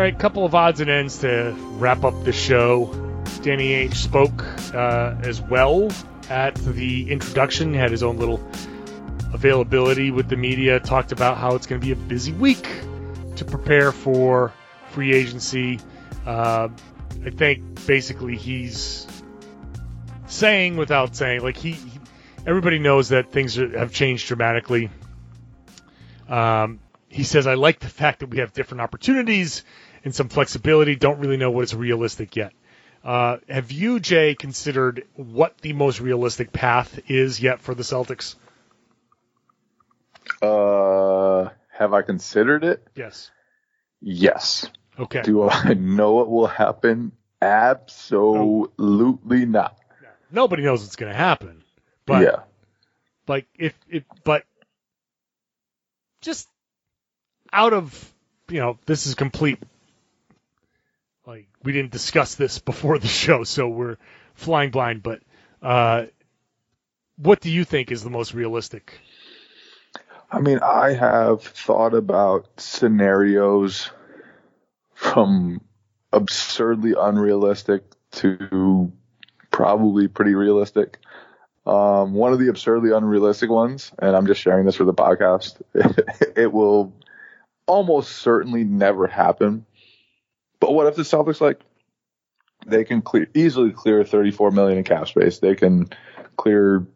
[0.05, 2.93] Right, couple of odds and ends to wrap up the show.
[3.41, 5.91] Danny Ainge spoke uh, as well
[6.29, 8.47] at the introduction, had his own little
[9.33, 12.69] availability with the media, talked about how it's going to be a busy week
[13.37, 14.53] to prepare for
[14.91, 15.81] free agency.
[16.27, 16.69] Uh,
[17.25, 19.07] I think basically he's
[20.27, 21.99] saying without saying, like he, he
[22.47, 24.91] everybody knows that things are, have changed dramatically.
[26.29, 29.65] Um, he says, I like the fact that we have different opportunities
[30.05, 30.97] and some flexibility.
[30.97, 32.53] Don't really know what is realistic yet.
[33.03, 38.37] Uh, have you, Jay, considered what the most realistic path is yet for the Celtics?
[40.43, 42.87] uh, have I considered it?
[42.95, 43.31] Yes.
[44.01, 44.69] Yes.
[44.99, 45.23] Okay.
[45.23, 47.13] Do I know it will happen?
[47.43, 49.79] Absolutely not.
[50.31, 51.63] Nobody knows what's going to happen.
[52.07, 52.37] But yeah.
[53.29, 54.45] like if if but
[56.21, 56.49] just
[57.53, 58.13] out of
[58.49, 59.59] you know this is complete
[61.65, 63.97] we didn't discuss this before the show so we're
[64.35, 65.21] flying blind but
[65.63, 66.05] uh
[67.17, 69.01] what do you think is the most realistic
[70.35, 73.91] I mean, I have thought about scenarios
[74.95, 75.61] from
[76.13, 78.93] absurdly unrealistic to
[79.53, 80.99] probably pretty realistic.
[81.67, 85.63] Um, one of the absurdly unrealistic ones, and I'm just sharing this for the podcast,
[86.37, 86.93] it will
[87.67, 89.67] almost certainly never happen.
[90.65, 91.61] But what if the Celtics like
[92.65, 95.39] they can clear easily clear 34 million in cap space?
[95.39, 95.91] They can
[96.39, 96.87] clear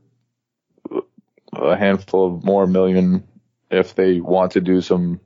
[1.53, 3.29] a handful of more million
[3.71, 5.21] if they want to do some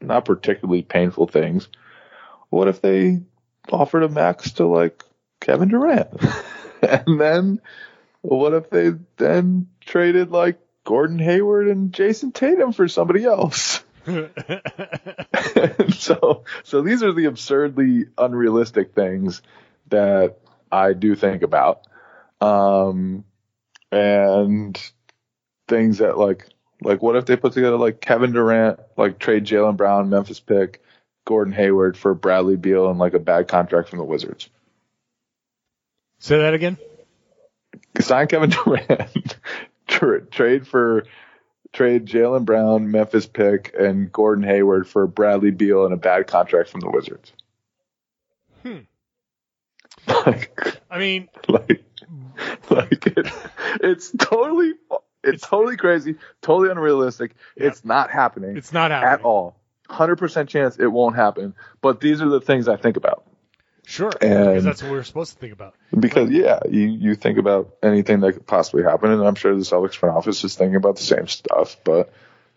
[0.00, 1.68] not particularly painful things.
[2.50, 3.20] What if they
[3.70, 5.04] offered a max to like
[5.38, 6.08] Kevin Durant?
[6.82, 7.60] and then
[8.20, 13.84] what if they then traded like Gordon Hayward and Jayson Tatum for somebody else?
[15.94, 19.42] so so these are the absurdly unrealistic things
[19.88, 20.38] that
[20.70, 21.86] I do think about.
[22.40, 23.24] Um
[23.90, 24.80] and
[25.68, 26.46] things that like
[26.82, 30.82] like what if they put together like Kevin Durant, like trade Jaylen Brown, Memphis pick,
[31.24, 34.48] Gordon Hayward for Bradley Beal and like a bad contract from the Wizards.
[36.18, 36.78] say that again
[38.00, 38.50] Sign Kevin
[39.88, 41.04] Durant, trade for
[41.72, 46.70] trade Jaylen Brown, Memphis pick, and Gordon Hayward for Bradley Beal and a bad contract
[46.70, 47.32] from the Wizards.
[48.62, 48.78] Hmm.
[50.08, 51.84] Like, i mean like,
[52.70, 53.28] like it,
[53.80, 54.74] it's totally,
[55.24, 57.34] it's totally crazy, totally unrealistic.
[57.56, 58.56] It's not happening.
[58.56, 59.56] it's not happening at all.
[59.88, 61.54] Hundred percent chance it won't happen.
[61.80, 63.25] But these are the things I think about.
[63.88, 65.74] Sure, And- because that's what we're supposed to think about.
[65.98, 69.60] Because yeah, you you think about anything that could possibly happen, and I'm sure the
[69.62, 71.76] Celtics front office is thinking about the same stuff.
[71.84, 72.12] But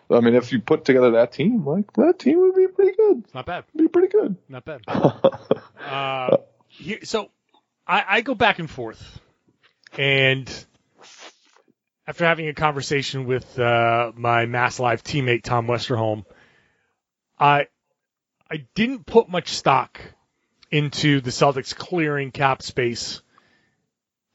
[0.09, 3.25] I mean, if you put together that team, like that team would be pretty good.
[3.33, 4.35] Not bad, Be pretty good.
[4.49, 4.81] not bad.
[5.79, 6.37] Uh,
[6.67, 7.29] here, so
[7.87, 9.19] I, I go back and forth,
[9.97, 10.47] and
[12.05, 16.25] after having a conversation with uh, my Mass Live teammate Tom Westerholm,
[17.39, 17.67] I
[18.51, 19.99] I didn't put much stock
[20.71, 23.21] into the Celtics clearing cap space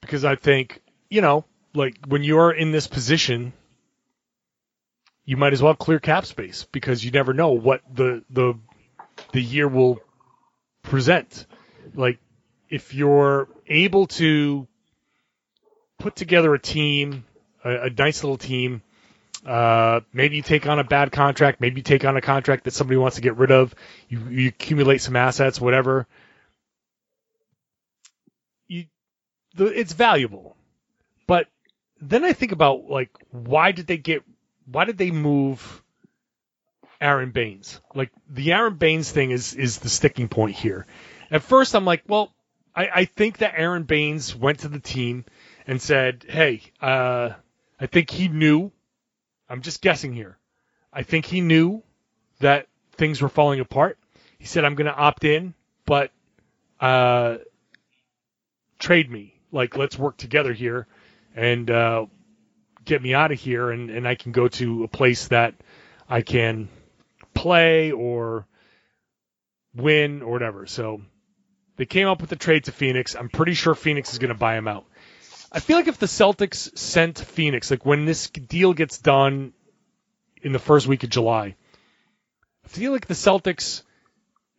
[0.01, 1.45] because I think you know,
[1.75, 3.53] like when you're in this position.
[5.27, 8.59] You might as well clear cap space because you never know what the the
[9.33, 10.01] the year will
[10.83, 11.47] present.
[11.95, 12.19] Like,
[12.69, 14.67] if you're able to
[15.99, 17.25] put together a team,
[17.65, 18.83] a, a nice little team,
[19.45, 22.73] uh, maybe you take on a bad contract, maybe you take on a contract that
[22.73, 23.75] somebody wants to get rid of,
[24.09, 26.07] you, you accumulate some assets, whatever.
[28.69, 28.85] You,
[29.55, 30.57] the, it's valuable,
[31.27, 31.49] but
[32.01, 34.23] then I think about like, why did they get,
[34.67, 35.83] why did they move
[37.05, 37.81] Aron Baynes.
[37.95, 40.87] Like the Aron Baynes thing is is the sticking point here.
[41.31, 42.35] At first, I'm like, well,
[42.75, 45.27] I, I think that Aron Baynes went to the team
[45.67, 47.31] and said, hey, uh,
[47.79, 48.73] I think he knew.
[49.49, 50.39] I'm just guessing here.
[50.93, 51.83] I think he knew
[52.41, 53.99] that things were falling apart.
[54.39, 56.11] He said, I'm going to opt in, but
[56.81, 57.37] uh,
[58.79, 59.34] trade me.
[59.55, 60.87] Like, let's work together here
[61.35, 62.07] and uh,
[62.85, 65.55] get me out of here, and, and I can go to a place that
[66.09, 66.69] I can
[67.33, 68.47] play or
[69.75, 70.67] win or whatever.
[70.67, 71.01] So
[71.77, 73.15] they came up with the trade to Phoenix.
[73.15, 74.87] I'm pretty sure Phoenix is going to buy him out.
[75.51, 79.53] I feel like if the Celtics sent Phoenix, like when this deal gets done
[80.43, 81.55] in the first week of July,
[82.65, 83.83] I feel like the Celtics,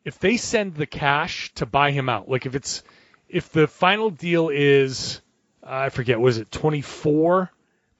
[0.05, 2.81] if they send the cash to buy him out, like if it's,
[3.29, 5.21] if the final deal is,
[5.63, 7.51] I forget, was it 24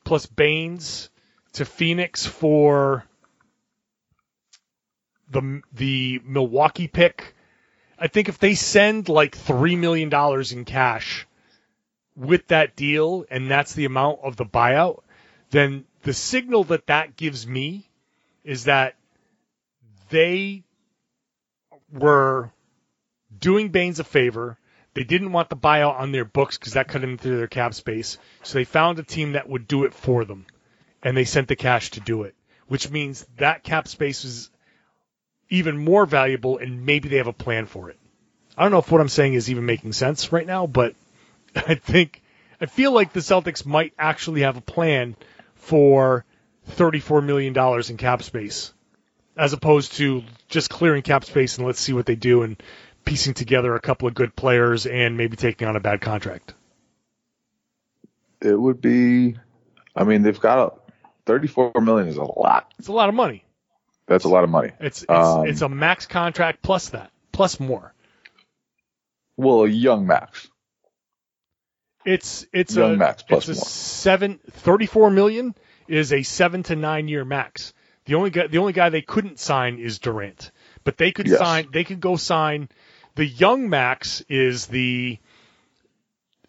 [0.03, 1.09] plus Baynes
[1.53, 3.05] to Phoenix for
[5.29, 7.33] the the Milwaukee pick.
[7.97, 11.25] I think if they send like three million dollars in cash
[12.15, 15.01] with that deal, and that's the amount of the buyout,
[15.49, 17.89] then the signal that that gives me
[18.43, 18.95] is that
[20.09, 20.63] they
[21.91, 22.51] were
[23.37, 24.57] doing Baynes a favor.
[24.95, 28.17] They didn't want the buyout on their books because that cut into their cap space.
[28.43, 30.45] So they found a team that would do it for them,
[31.03, 32.33] and they sent the cash to do it.
[32.67, 34.49] Which means that cap space is
[35.49, 37.99] even more valuable, and maybe they have a plan for it.
[38.57, 40.95] I don't know if what I'm saying is even making sense right now, but
[41.55, 42.21] I think
[42.61, 45.17] I feel like the Celtics might actually have a plan
[45.55, 46.23] for
[46.71, 47.53] $34 million
[47.89, 48.73] in cap space,
[49.35, 52.61] as opposed to just clearing cap space and let's see what they do and
[53.05, 56.53] piecing together a couple of good players and maybe taking on a bad contract.
[58.41, 59.35] It would be.
[59.95, 60.73] I mean, they've got a,
[61.25, 62.71] 34 million is a lot.
[62.77, 63.45] It's a lot of money.
[64.07, 64.71] That's a lot of money.
[64.79, 67.93] It's it's, Um, it's a max contract plus that, plus more.
[69.37, 70.47] Well, a young max.
[72.05, 73.67] It's it's Young a max plus it's a more.
[73.67, 75.55] seven thirty four million
[75.87, 77.73] is a seven to nine year max.
[78.05, 80.51] The only guy the only guy they couldn't sign is Durant,
[80.83, 81.39] but they could Yes.
[81.39, 82.69] sign they could go sign.
[83.15, 85.19] The young max is the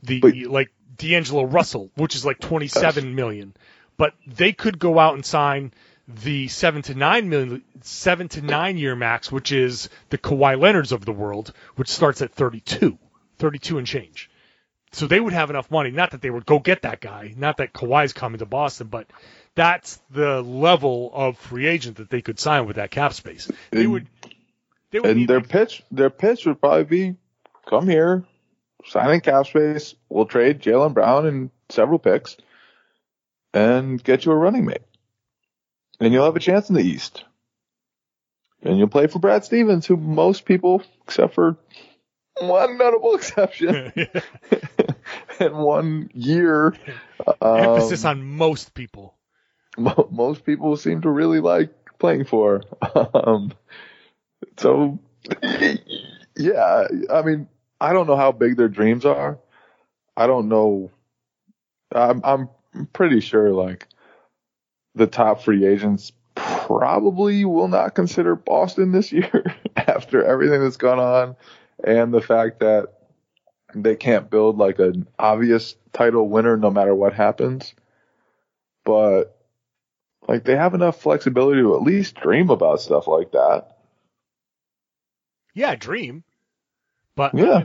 [0.02, 3.54] the But- like D'Angelo Russell, which is like twenty seven million.
[3.96, 5.72] But they could go out and sign
[6.08, 10.92] the seven to nine million seven to nine year max, which is the Kawhi Leonards
[10.92, 12.98] of the world, which starts at 32,
[13.38, 14.30] 32 and change.
[14.92, 15.90] So they would have enough money.
[15.90, 17.34] Not that they would go get that guy.
[17.36, 19.08] Not that Kawhi's coming to Boston, but
[19.54, 23.50] that's the level of free agent that they could sign with that cap space.
[23.70, 24.06] They would.
[24.90, 27.16] They And their pitch, their pitch would probably be,
[27.68, 28.24] come here,
[28.84, 29.94] sign in cap space.
[30.08, 32.36] We'll trade Jaylen Brown and several picks,
[33.52, 34.82] and get you a running mate,
[36.00, 37.24] and you'll have a chance in the East.
[38.62, 41.56] And you'll play for Brad Stevens, who most people, except for
[42.40, 43.92] one notable exception,
[45.40, 46.74] in one year,
[47.40, 49.14] um, emphasis on most people.
[49.76, 52.62] mo- most people seem to really like playing for.
[53.14, 53.52] Um,
[54.56, 54.98] so,
[56.36, 57.48] yeah, I mean,
[57.80, 59.38] I don't know how big their dreams are.
[60.16, 60.90] I don't know.
[61.92, 62.48] I'm, I'm
[62.92, 63.86] pretty sure like
[64.94, 69.44] the top free agents probably will not consider Boston this year
[69.76, 71.36] after everything that's gone on
[71.84, 72.88] and the fact that
[73.74, 77.74] they can't build like an obvious title winner no matter what happens.
[78.84, 79.36] But
[80.28, 83.75] like they have enough flexibility to at least dream about stuff like that.
[85.56, 86.22] Yeah, dream.
[87.16, 87.64] But Yeah.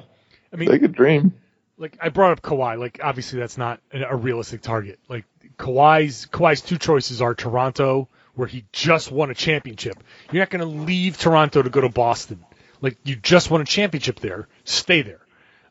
[0.52, 1.34] I mean, They could dream.
[1.78, 2.80] like I brought up Kawhi.
[2.80, 4.98] Like obviously that's not a realistic target.
[5.10, 5.26] Like
[5.58, 10.02] Kawhi's Kawhi's two choices are Toronto, where he just won a championship.
[10.32, 12.44] You're not going to leave Toronto to go to Boston.
[12.80, 15.22] Like you just won a championship there, stay there.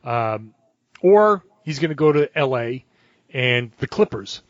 [0.03, 0.53] Um,
[1.01, 2.85] or he's going to go to L.A.
[3.33, 4.41] and the Clippers.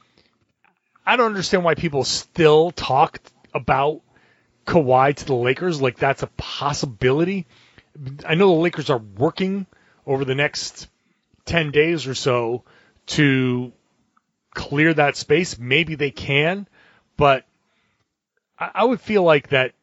[1.06, 3.20] I don't understand why people still talk
[3.54, 4.02] about
[4.66, 7.48] Kawhi to the Lakers like that's a possibility.
[8.26, 9.66] I know the Lakers are working
[10.06, 10.88] over the next
[11.46, 12.64] 10 days or so
[13.08, 13.72] to
[14.54, 15.58] clear that space.
[15.60, 16.68] Maybe they can,
[17.18, 17.46] but
[18.58, 19.74] I, would feel like that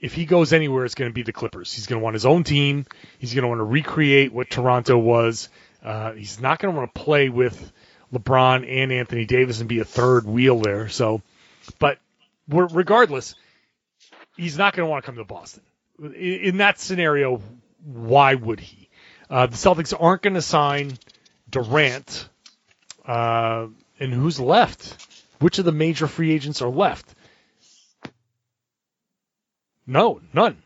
[0.00, 1.72] if he goes anywhere, it's going to be the Clippers.
[1.72, 2.86] He's going to want his own team.
[3.18, 5.48] He's going to want to recreate what Toronto was.
[5.84, 7.72] Uh, he's not going to want to play with
[8.12, 10.88] LeBron and Anthony Davis and be a third wheel there.
[10.88, 11.22] So,
[11.78, 11.98] but
[12.48, 13.34] regardless,
[14.36, 15.62] he's not going to want to come to Boston.
[15.98, 17.40] In, that scenario,
[17.84, 18.88] why would he?
[19.30, 20.98] Uh, the Celtics aren't going to sign
[21.48, 22.28] Durant.
[23.04, 23.68] Uh,
[23.98, 25.06] and who's left?
[25.38, 27.14] Which of the major free agents are left?
[29.86, 30.56] No, none.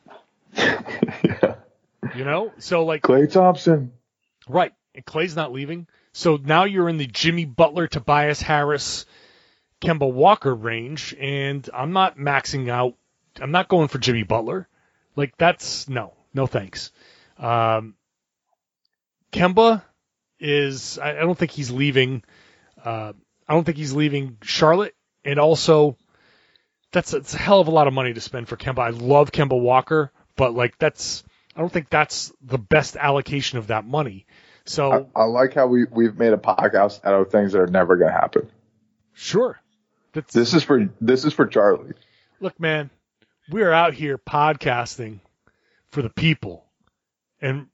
[0.57, 1.55] yeah.
[2.15, 3.93] You know, so like Klay Thompson.
[4.49, 4.73] Right.
[4.95, 5.87] And Klay's not leaving.
[6.13, 9.05] So now you're in the Jimmy Butler, Tobias Harris,
[9.83, 12.95] Kemba Walker range, and I'm not maxing out.
[13.41, 14.69] I'm not going for Jimmy Butler.
[15.17, 16.93] Like that's no, no thanks.
[17.39, 17.95] Um,
[19.33, 19.83] Kemba
[20.39, 20.99] is.
[20.99, 22.23] I, I don't think he's leaving.
[22.83, 23.15] Uh,
[23.49, 24.95] I don't think he's leaving Charlotte,
[25.25, 25.97] and also
[26.93, 28.79] that's it's a hell of a lot of money to spend for Kemba.
[28.79, 33.69] I love Kemba Walker, but like that's I don't think that's the best allocation of
[33.69, 34.27] that money.
[34.65, 37.67] So I, I like how we we've made a podcast out of things that are
[37.67, 38.51] never going to happen.
[39.15, 39.59] sure,
[40.13, 41.95] that's This is for this is for Charlie.
[42.41, 42.91] look, man,
[43.51, 45.21] we're out here podcasting
[45.91, 46.65] for the people,
[47.41, 47.67] and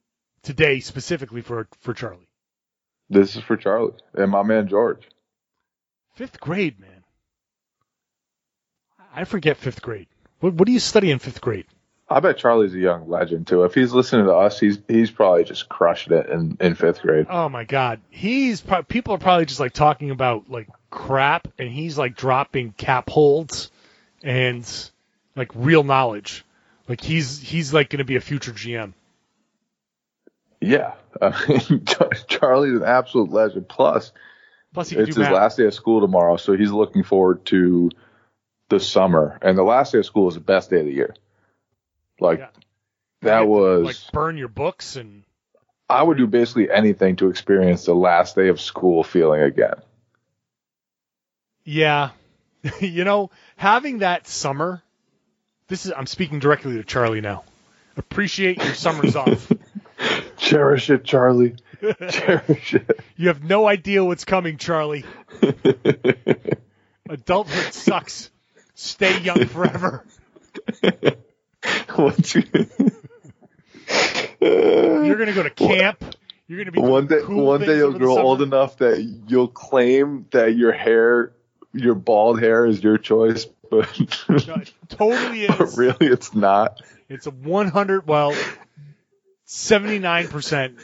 [0.43, 2.29] today specifically for for Charlie.
[3.09, 5.09] This is for Charlie and my man George.
[6.14, 7.05] Fifth grade, man.
[9.14, 10.09] I forget fifth grade.
[10.41, 11.66] What, what do you study in fifth grade?
[12.09, 13.64] I bet Charlie's a young legend too.
[13.64, 17.27] If he's listening to us, he's he's probably just crushing it in, in fifth grade.
[17.31, 21.70] Oh my God, he's pro- people are probably just like talking about like crap, and
[21.70, 23.70] he's like dropping cap holds
[24.23, 24.91] and
[25.37, 26.45] like real knowledge.
[26.89, 28.93] Like he's he's like going to be a future GM.
[30.61, 31.85] Yeah, I mean,
[32.28, 33.68] Charlie's an absolute legend.
[33.68, 34.12] Plus,
[34.72, 35.33] Plus, it's his math.
[35.33, 37.91] last day of school tomorrow, so he's looking forward to
[38.68, 39.39] the summer.
[39.43, 41.14] And the last day of school is the best day of the year.
[42.20, 42.49] Like Yeah.
[43.22, 45.24] that was like burn your books and
[45.91, 49.74] I would do basically anything to experience the last day of school feeling again.
[51.64, 52.11] Yeah.
[52.80, 54.83] you know, having that summer,
[55.73, 57.45] this is I'm speaking directly to Charlie now.
[57.97, 59.51] Appreciate your summers off.
[60.37, 61.55] Cherish it, Charlie.
[62.11, 63.01] Cherish it.
[63.16, 65.07] You have no idea what's coming, Charlie.
[67.09, 68.31] Adulthood sucks.
[68.75, 70.05] Stay young forever.
[71.97, 72.43] Once you-
[74.43, 76.05] You're gonna go to camp.
[76.49, 80.27] You're gonna be one day, cool one day you'll grow old enough that you'll claim
[80.33, 81.33] that your hair,
[81.73, 83.89] your bald hair, is your choice, but,
[84.29, 85.79] No, it totally but is.
[85.79, 86.81] really it's not.
[87.09, 88.35] It's a 100, well,
[89.47, 90.81] 79%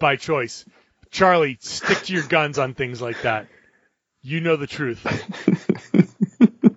[0.00, 0.64] by choice.
[1.10, 3.46] Charlie, stick to your guns on things like that.
[4.22, 5.04] You know the truth.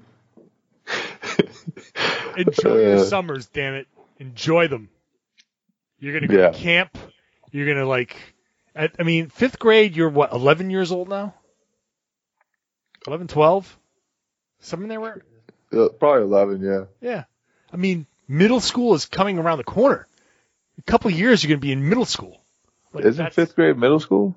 [2.38, 3.04] Enjoy your Uh.
[3.04, 3.88] summers, damn it.
[4.20, 4.89] Enjoy them.
[5.99, 6.49] You're going to go Yeah.
[6.52, 6.97] to camp.
[7.52, 8.16] You're going to, like,
[8.76, 11.34] I, I mean, fifth grade, you're what, 11 years old now?
[13.08, 13.78] 11, 12?
[14.60, 15.22] Something there where?
[15.74, 16.86] Uh, Probably eleven, yeah.
[17.02, 17.24] Yeah.
[17.74, 20.08] I mean, middle school is coming around the corner.
[20.78, 22.41] A couple of years, you're going to be in middle school.
[22.93, 24.36] Like, Isn't fifth grade middle school?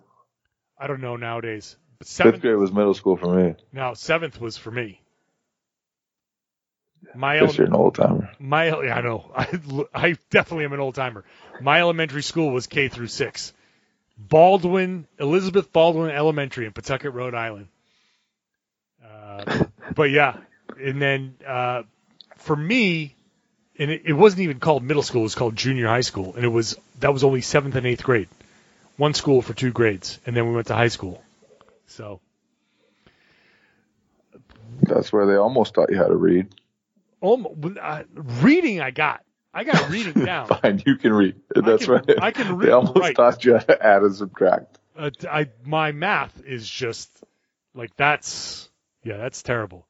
[0.79, 1.77] I don't know nowadays.
[1.99, 3.55] But Fifth seventh, grade was middle school for me.
[3.73, 5.01] no, seventh was for me.
[7.15, 8.31] My Guess you're an old timer.
[8.41, 9.31] my yeah, I know.
[9.37, 9.47] I,
[9.95, 11.25] I definitely am an old timer.
[11.61, 13.53] My elementary school was K through six.
[14.19, 17.69] Baldwin, Elizabeth Baldwin Elementary in Pawtucket, Rhode Island.
[19.15, 20.37] Uh, but yeah,
[20.81, 21.83] and then uh,
[22.37, 23.15] for me,
[23.79, 26.45] and it, it wasn't even called middle school; it was called junior high school, and
[26.45, 28.29] it was that was only seventh and eighth grade,
[28.97, 31.23] one school for two grades, and then we went to high school.
[31.87, 32.21] So
[34.83, 36.49] That's where they almost taught you how to read.
[37.21, 40.49] almost, uh, reading, I got, I got reading down.
[40.49, 41.37] Fine, you can read.
[41.55, 42.23] That's can- right.
[42.23, 43.17] I can read They almost write.
[43.17, 44.79] taught you how to add and subtract.
[44.99, 47.11] uh, I my math is just
[47.75, 48.69] like that's
[49.05, 49.87] yeah that's terrible.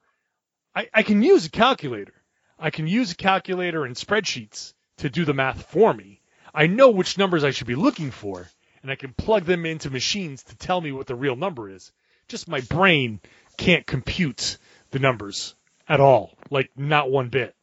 [0.74, 2.14] I, I can use a calculator.
[2.58, 6.20] I can use a calculator and spreadsheets to do the math for me.
[6.52, 8.46] I know which numbers I should be looking for,
[8.82, 11.92] and I can plug them into machines to tell me what the real number is.
[12.28, 13.20] Just my brain
[13.56, 14.58] can't compute
[14.90, 15.54] the numbers
[15.88, 17.54] at all, like not one bit.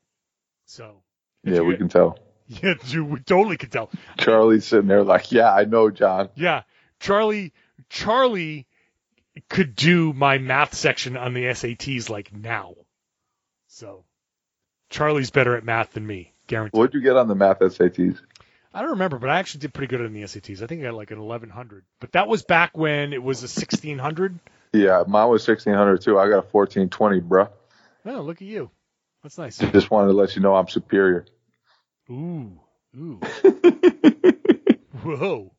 [0.65, 1.01] So
[1.43, 2.17] Yeah, we can tell.
[2.61, 3.89] Yeah, you we totally can tell.
[4.17, 6.27] Charlie's sitting there like, yeah, I know, John.
[6.35, 6.63] Yeah,
[6.99, 7.53] Charlie,
[7.89, 8.67] Charlie
[9.49, 12.75] could do my math section on the SATs like now.
[13.67, 14.03] So
[14.89, 16.77] Charlie's better at math than me, guaranteed.
[16.77, 18.19] What'd you get on the math SATs?
[18.73, 20.61] I don't remember, but I actually did pretty good on the SATs.
[20.61, 21.83] I think I got like an 1100.
[21.99, 24.39] But that was back when it was a 1600.
[24.73, 26.17] Yeah, mine was 1600 too.
[26.17, 27.49] I got a 1420, bruh.
[28.05, 28.71] Oh, look at you.
[29.23, 29.57] That's nice.
[29.57, 31.25] Just wanted to let you know I'm superior.
[32.09, 32.59] Ooh,
[32.97, 33.19] ooh.
[35.03, 35.51] Whoa.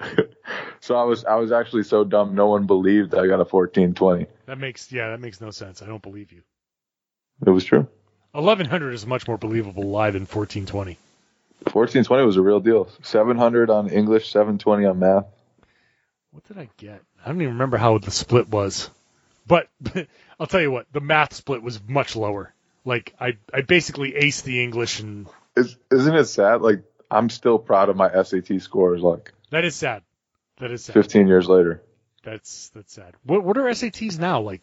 [0.80, 4.26] So I was I was actually so dumb no one believed I got a 1420.
[4.46, 5.82] That makes yeah, that makes no sense.
[5.82, 6.42] I don't believe you.
[7.46, 7.88] It was true.
[8.32, 10.98] 1100 is a much more believable lie than 1420.
[11.64, 12.88] 1420 was a real deal.
[13.02, 15.26] 700 on English, 720 on math.
[16.30, 17.02] What did I get?
[17.24, 18.90] I don't even remember how the split was.
[19.46, 19.68] But
[20.40, 22.52] I'll tell you what, the math split was much lower.
[22.84, 25.26] Like I I basically aced the English and
[25.56, 26.62] Is, isn't it sad?
[26.62, 29.02] Like I'm still proud of my SAT scores.
[29.02, 30.02] Like that is sad.
[30.60, 30.94] That is sad.
[30.94, 31.82] 15 years later.
[32.24, 33.14] That's that's sad.
[33.24, 34.40] What what are SATs now?
[34.40, 34.60] Like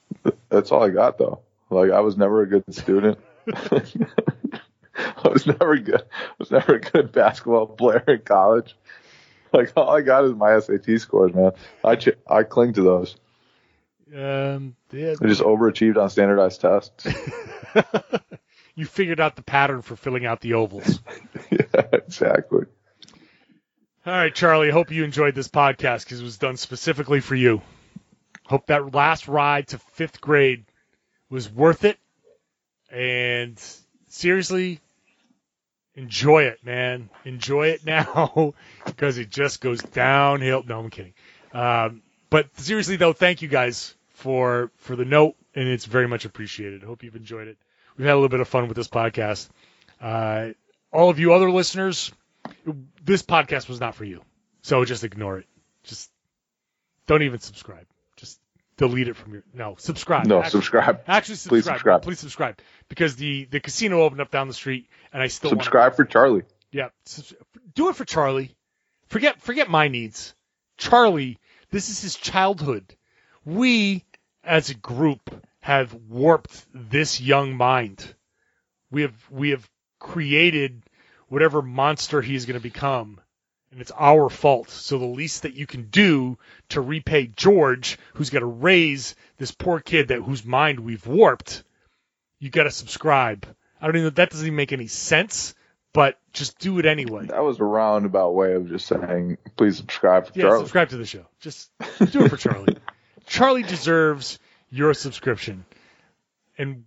[0.49, 1.39] That's all I got though.
[1.69, 3.17] Like I was never a good student.
[3.47, 6.01] I was never good.
[6.01, 8.75] I was never a good basketball player in college.
[9.51, 11.51] Like all I got is my SAT scores, man.
[11.83, 13.15] I ch- I cling to those.
[14.13, 17.07] um yeah, I just overachieved on standardized tests.
[18.75, 20.99] you figured out the pattern for filling out the ovals.
[21.49, 22.65] yeah, exactly.
[24.07, 24.69] All right, Charlie.
[24.69, 27.63] Hope you enjoyed this podcast because it was done specifically for you.
[28.45, 30.65] Hope that last ride to fifth grade
[31.31, 31.97] was worth it.
[32.91, 33.59] And
[34.09, 34.79] seriously,
[35.95, 37.09] enjoy it, man.
[37.23, 38.53] Enjoy it now
[38.85, 40.61] because it just goes downhill.
[40.61, 41.15] No, I'm kidding.
[41.51, 46.25] Um, but seriously, though, thank you guys for for the note, and it's very much
[46.25, 46.83] appreciated.
[46.83, 47.57] Hope you've enjoyed it.
[47.97, 49.49] We've had a little bit of fun with this podcast.
[49.99, 50.49] Uh,
[50.93, 52.11] all of you other listeners,
[53.03, 54.21] this podcast was not for you.
[54.61, 55.45] So just ignore it.
[55.83, 56.09] Just
[57.07, 57.85] don't even subscribe.
[58.17, 58.39] Just
[58.77, 60.25] delete it from your no subscribe.
[60.25, 61.01] No, Actually- subscribe.
[61.07, 61.51] Actually, subscribe.
[61.51, 62.01] Please subscribe.
[62.01, 65.95] Please subscribe because the the casino opened up down the street, and I still Subscribe
[65.95, 66.43] for Charlie.
[66.71, 66.89] yeah,
[67.75, 68.55] do it for Charlie.
[69.07, 70.33] Forget forget my needs.
[70.77, 71.37] Charlie,
[71.71, 72.95] this is his childhood.
[73.45, 74.03] We,
[74.43, 75.29] as a group,
[75.61, 78.13] have warped this young mind.
[78.91, 79.69] We have we have
[79.99, 80.83] created
[81.27, 83.19] whatever monster he's going to become,
[83.71, 84.69] and it's our fault.
[84.69, 86.37] So the least that you can do
[86.69, 91.63] to repay George, who's got to raise this poor kid that whose mind we've warped,
[92.39, 93.45] you got to subscribe.
[93.81, 95.53] I don't even know that doesn't even make any sense,
[95.93, 97.25] but just do it anyway.
[97.27, 100.59] That was a roundabout way of just saying, please subscribe for Yeah, Charlie.
[100.59, 101.25] subscribe to the show.
[101.39, 101.69] Just
[102.11, 102.77] do it for Charlie.
[103.27, 105.65] Charlie deserves your subscription,
[106.57, 106.85] and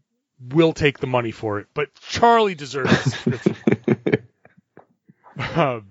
[0.50, 1.66] we'll take the money for it.
[1.74, 3.56] But Charlie deserves a subscription.
[5.58, 5.86] Um,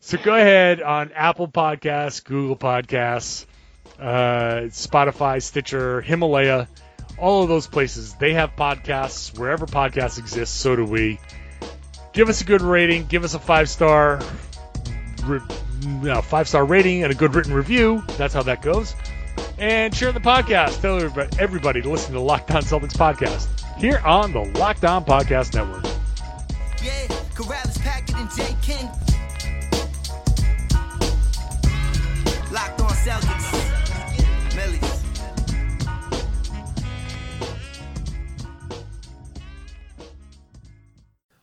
[0.00, 3.46] so go ahead on Apple Podcasts, Google Podcasts,
[3.98, 6.68] uh, Spotify, Stitcher, Himalaya,
[7.18, 8.14] all of those places.
[8.14, 9.36] They have podcasts.
[9.38, 11.18] Wherever podcasts exist, so do we.
[12.12, 13.06] Give us a good rating.
[13.06, 14.20] Give us a five star
[15.24, 15.40] re-
[16.22, 18.02] five star rating and a good written review.
[18.16, 18.94] That's how that goes.
[19.58, 20.80] And share the podcast.
[20.80, 23.48] Tell everybody, everybody to listen to On Celtics podcast
[23.78, 25.87] here on the Locked On Podcast Network.